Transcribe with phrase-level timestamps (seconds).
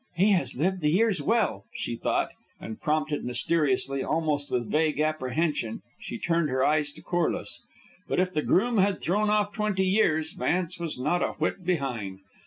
[0.15, 5.83] "He has lived the years well," she thought, and prompted mysteriously, almost with vague apprehension
[5.99, 7.61] she turned her eyes to Corliss.
[8.07, 12.21] But if the groom had thrown off twenty years, Vance was not a whit behind.